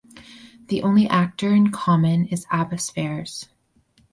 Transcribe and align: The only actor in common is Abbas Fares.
The 0.69 0.81
only 0.81 1.07
actor 1.07 1.53
in 1.53 1.69
common 1.71 2.25
is 2.25 2.47
Abbas 2.51 2.89
Fares. 2.89 3.49